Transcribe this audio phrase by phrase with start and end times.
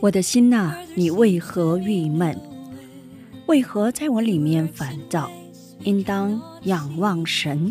[0.00, 2.34] 我的心呐、你为何郁闷？
[3.44, 5.30] 为何在我里面烦躁？
[5.84, 7.70] 应当仰望神，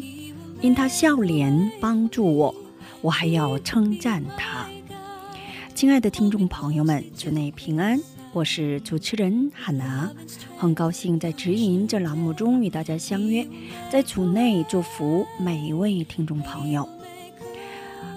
[0.62, 2.54] 因他笑脸帮助我，
[3.02, 4.68] 我还要称赞他。
[5.74, 8.00] 亲爱的听众朋友们，主内平安，
[8.32, 10.12] 我是主持人海娜，
[10.56, 13.48] 很高兴在指引这栏目中与大家相约，
[13.90, 16.88] 在主内祝福每一位听众朋友。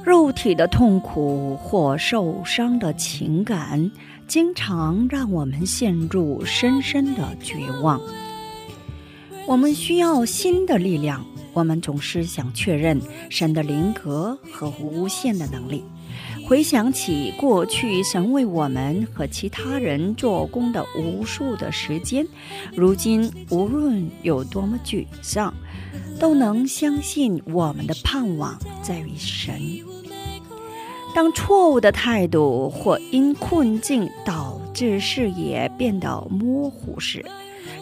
[0.05, 3.91] 肉体的痛苦或受伤的情感，
[4.27, 8.01] 经常让我们陷入深深的绝望。
[9.47, 15.85] 我们需要新的力量，我们总是想确认神的灵格和无限的能力。
[16.49, 22.27] 回想起过去神为我们和其他人做工的无数的时间，
[22.75, 25.55] 如今无论有多么沮丧，
[26.19, 29.55] 都能相信我们的盼望在于神。
[31.15, 37.25] 当错误的态度或因困境导致视野变得模糊时，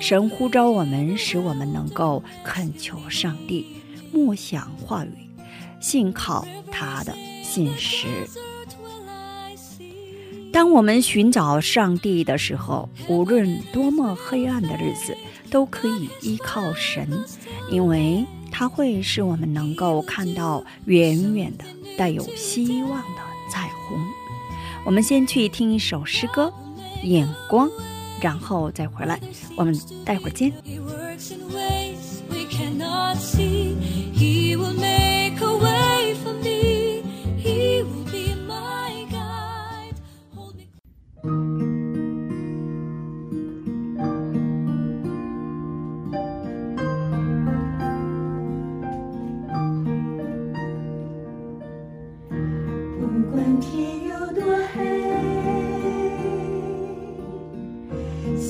[0.01, 3.65] 神呼召我们，使我们能够恳求上帝，
[4.13, 5.11] 默想话语，
[5.81, 8.07] 信靠他的信实。
[10.53, 15.17] 当我们寻找上帝的时候，无论多么黑暗的日子，
[15.49, 17.09] 都可以依靠神，
[17.71, 21.65] 因为他会使我们能够看到远远的、
[22.01, 24.03] 带有希望的彩虹。
[24.87, 26.51] 我们先去听一首诗歌
[27.07, 27.69] 《眼光》，
[28.23, 29.21] 然后再回来。
[29.55, 30.51] 我们待会儿见。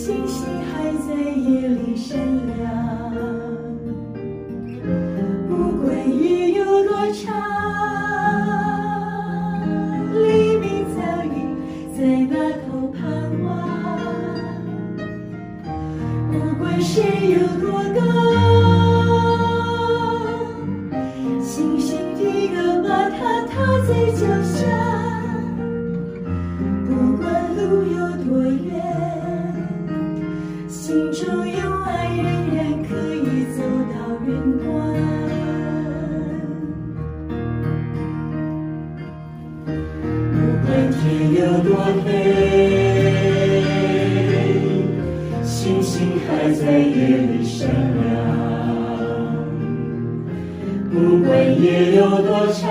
[0.02, 2.16] 星星还在夜里闪
[2.56, 2.58] 亮。
[5.46, 5.50] 不
[5.84, 7.59] 管夜有多长，
[52.22, 52.68] 多长，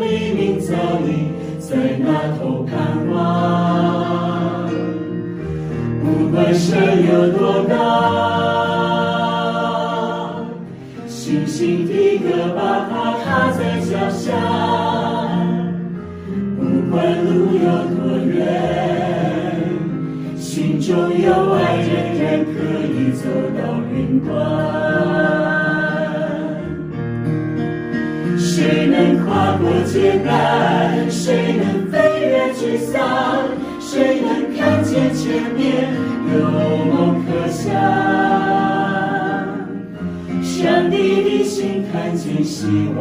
[0.00, 0.74] 黎明早
[1.06, 1.08] 已
[1.58, 2.06] 在那
[2.38, 2.70] 头盼
[3.10, 3.16] 望。
[6.02, 6.70] 不管山
[7.04, 7.72] 有多高，
[11.06, 12.92] 星星的歌把它
[13.24, 14.32] 踏在脚下。
[16.56, 16.94] 不管
[17.24, 17.66] 路有
[17.96, 18.30] 多远，
[20.36, 21.88] 心中有爱，人
[22.18, 22.54] 人可
[22.86, 23.20] 以走
[23.56, 23.60] 到
[23.92, 25.41] 云端。
[29.62, 31.08] 过艰难？
[31.10, 32.98] 谁能飞越沮丧？
[33.80, 35.88] 谁能看见前面
[36.34, 36.34] 有
[36.84, 37.72] 梦可想？
[40.42, 42.66] 上帝的心看见希
[42.98, 43.00] 望。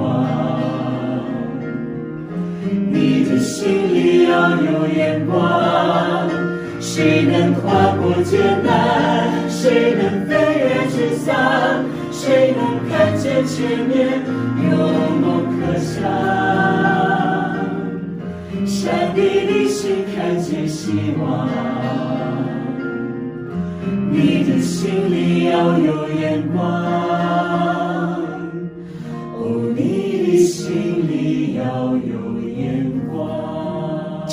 [2.92, 6.01] 你的心里要有眼光，
[6.94, 9.50] 谁能跨过艰难？
[9.50, 11.32] 谁能飞越沮丧？
[12.12, 14.22] 谁能看见前面
[14.70, 14.76] 有
[15.22, 16.04] 梦可想？
[18.66, 21.48] 上帝的心看见希望，
[24.12, 27.81] 你的心里要有眼光。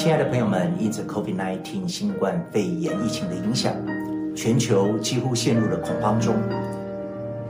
[0.08, 3.74] 亲爱的朋友们，因着 COVID-19 新冠肺炎疫情的影响，
[4.34, 6.34] 全球几乎陷入了恐慌中。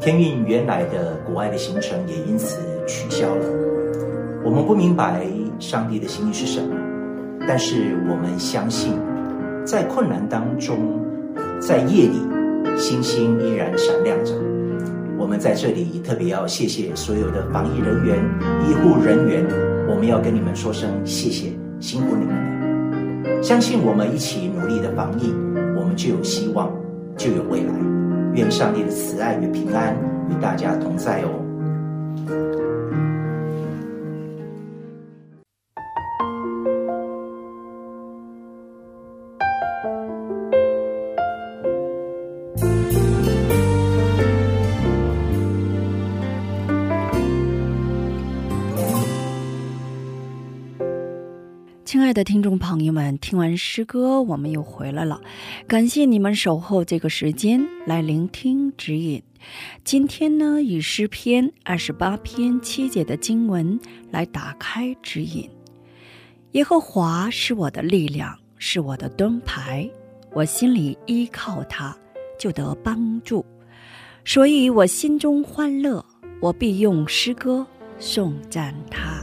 [0.00, 3.44] 天运原来的国外的行程也因此取消了。
[4.44, 5.24] 我们不明白
[5.60, 6.74] 上帝的心意是什么，
[7.46, 8.92] 但是我们相信，
[9.64, 11.00] 在困难当中，
[11.60, 12.20] 在夜里，
[12.76, 14.34] 星星依然闪亮着。
[15.16, 18.18] 我们在这里特别要谢谢所有的防疫人员、
[18.68, 19.46] 医护人员，
[19.88, 23.42] 我们要跟你们说声谢谢，辛苦你们了。
[23.42, 25.32] 相信我们一起努力的防疫，
[25.76, 26.70] 我们就有希望，
[27.16, 27.72] 就有未来。
[28.34, 29.96] 愿上帝的慈爱与平安
[30.28, 31.47] 与大家同在哦。
[52.08, 55.20] 亲爱的听众朋友们，听完诗歌，我们又回来了。
[55.66, 59.22] 感谢你们守候这个时间来聆听指引。
[59.84, 63.78] 今天呢，以诗篇二十八篇七节的经文
[64.10, 65.50] 来打开指引。
[66.52, 69.86] 耶和华是我的力量，是我的盾牌，
[70.32, 71.94] 我心里依靠他，
[72.38, 73.44] 就得帮助。
[74.24, 76.02] 所以我心中欢乐，
[76.40, 77.66] 我必用诗歌
[77.98, 79.22] 颂赞他。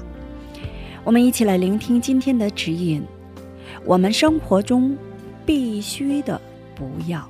[1.06, 3.00] 我们一起来聆听今天的指引。
[3.86, 4.98] 我们生活中
[5.46, 6.42] 必须的
[6.74, 7.30] 不要。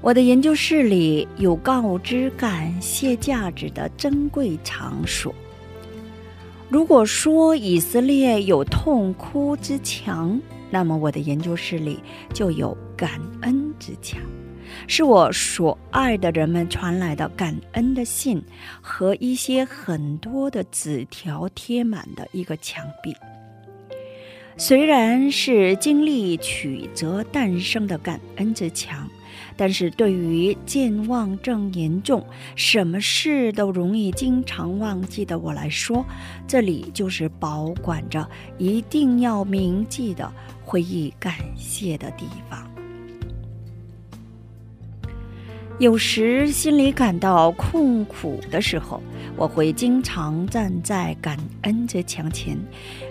[0.00, 5.32] 我的研究室里有告知感谢价值的珍贵场所。
[6.68, 10.40] 如果说以色列有痛哭之墙，
[10.70, 12.00] 那么我的研究室里
[12.34, 14.20] 就有感恩之墙。
[14.86, 18.42] 是我所爱的人们传来的感恩的信
[18.80, 23.14] 和一些很多的纸条贴满的一个墙壁。
[24.56, 29.08] 虽然是经历曲折诞生的感恩之墙，
[29.56, 32.22] 但是对于健忘症严重、
[32.56, 36.04] 什么事都容易经常忘记的我来说，
[36.46, 38.28] 这里就是保管着
[38.58, 40.30] 一定要铭记的
[40.62, 42.69] 回忆感谢的地方。
[45.80, 49.02] 有时心里感到困苦的时候，
[49.34, 52.54] 我会经常站在感恩之墙前，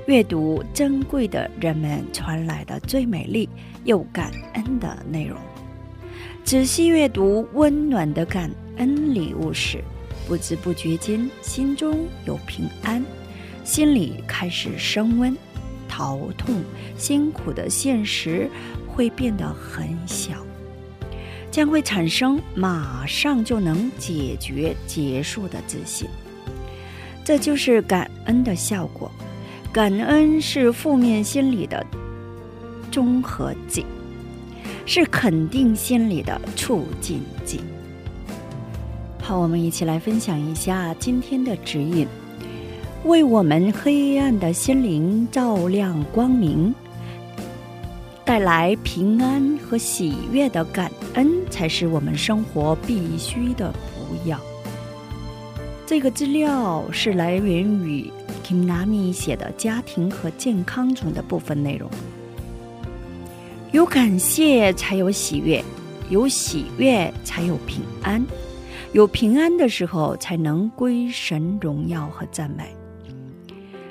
[0.06, 3.50] 阅读珍贵的人们传来的最美丽
[3.86, 5.36] 又感恩的内容。
[6.44, 9.84] 仔细阅读温暖的感恩礼物时，
[10.28, 13.04] 不知不觉间心中有平安，
[13.64, 15.36] 心里开始升温，
[15.88, 16.62] 头痛、
[16.96, 18.48] 辛苦的现实
[18.86, 20.34] 会变得很小。
[21.52, 26.08] 将会产生马上就能解决、结束的自信，
[27.24, 29.12] 这就是感恩的效果。
[29.72, 31.86] 感恩是负面心理的
[32.92, 33.86] 综合剂，
[34.86, 37.62] 是肯定心理的促进剂。
[39.22, 42.08] 好，我们一起来分享一下今天的指引，
[43.06, 46.74] 为我们黑暗的心灵照亮光明。
[48.30, 54.40] 带来平安和喜悦的感恩，才是我们生活必须的不要。
[55.88, 58.08] 这个资料是来源于
[58.46, 61.90] Kimnami 写的家庭和健康中的部分内容。
[63.72, 65.64] 有感谢才有喜悦，
[66.12, 68.24] 有喜悦才有平安，
[68.94, 72.76] 有平安的时候才能归神荣耀和赞美。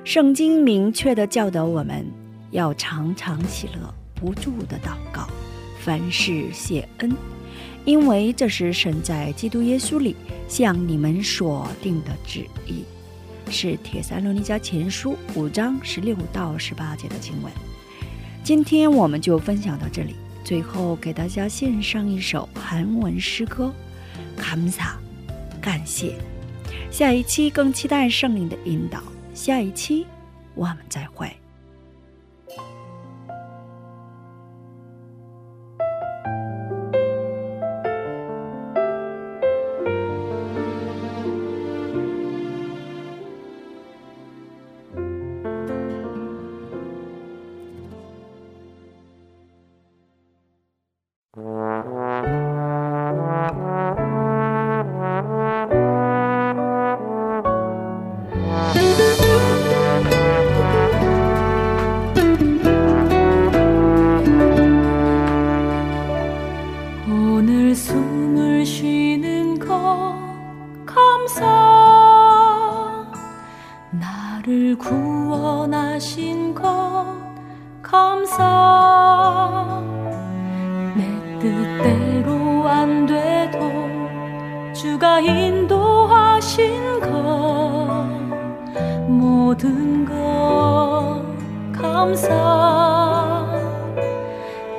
[0.05, 2.07] 圣经明确的教导我们
[2.53, 3.98] 要常常喜乐。
[4.21, 5.29] 不住的祷告，
[5.81, 7.17] 凡事谢恩，
[7.85, 10.17] 因为这是神在基督耶稣里
[10.49, 12.85] 向你们所定的旨意，
[13.51, 17.53] 是铁三罗尼迦前书五章十六到十八节的经文。
[18.43, 23.73] 今天我们就分享到这里，最后给大家献上一首韩文诗歌
[24.41, 24.99] 《卡姆萨》，
[25.61, 26.15] 感谢。
[26.91, 29.03] 下一期更期待圣灵的引导，
[29.35, 30.07] 下一期
[30.55, 31.31] 我们再会。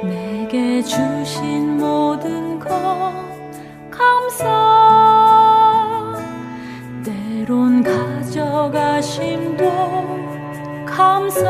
[0.04, 2.70] 내게 주신 모든 것
[3.92, 4.46] 감사.
[7.06, 9.66] 때론 가져가심도
[10.86, 11.46] 감사.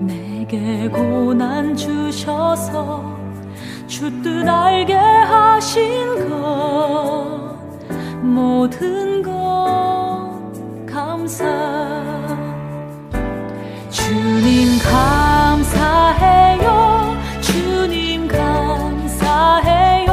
[0.00, 3.18] 내게 고난 주셔서
[3.86, 7.56] 주 뜻 알게 하신 것
[8.22, 9.30] 모든 것
[10.86, 11.89] 감사
[14.90, 16.66] 감사해요.
[17.40, 20.08] 주님 감사해요.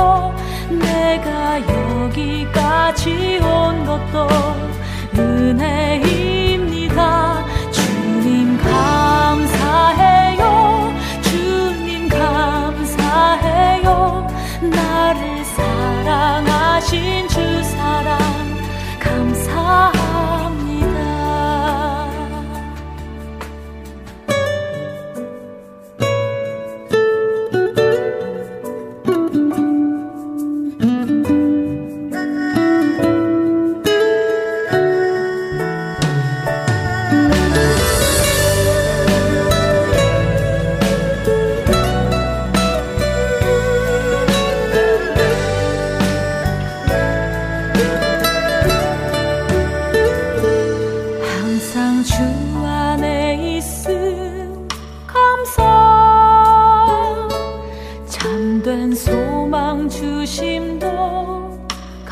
[0.69, 4.27] 내가 여기까지 온 것도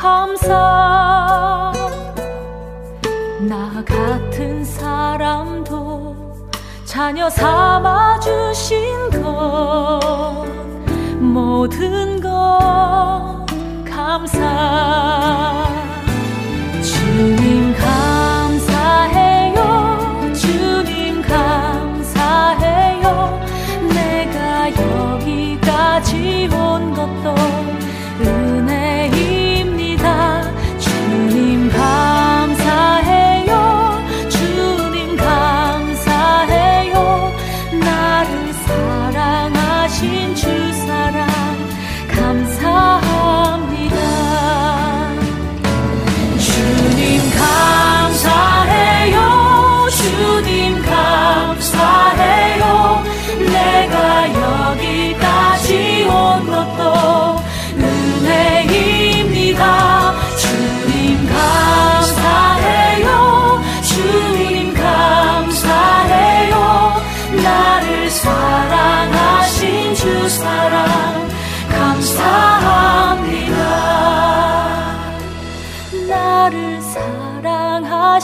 [0.05, 1.73] 감사.
[3.49, 6.15] 나 같은 사람도
[6.85, 10.45] 자녀 삼아 주신 것
[11.19, 13.47] 모든 것
[13.83, 15.65] 감사.
[16.83, 18.24] 주님 감사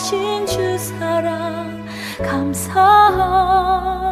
[0.01, 1.85] 하신 주 사랑
[2.17, 4.10] 감사합니다.